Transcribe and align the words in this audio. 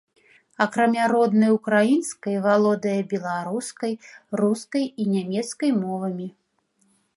Акрамя 0.63 1.03
роднай 1.11 1.51
украінскай, 1.57 2.35
валодае 2.45 2.95
беларускай, 3.13 3.93
рускай 4.43 4.85
і 5.05 5.09
нямецкай 5.13 5.71
мовамі. 5.83 6.27